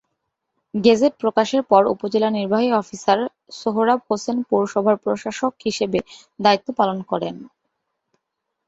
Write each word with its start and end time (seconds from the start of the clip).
Gazette 0.73 1.13
প্রকাশের 1.21 1.61
পর 1.71 1.81
উপজেলা 1.93 2.29
নির্বাহী 2.31 2.69
অফিসার 2.73 3.19
সোহরাব 3.59 3.99
হোসেন 4.09 4.37
পৌরসভার 4.49 4.95
প্রশাসক 5.03 5.53
হিসেবে 5.65 5.99
দায়িত্ব 6.39 6.67
পালন 6.79 6.97
করেন। 7.11 7.35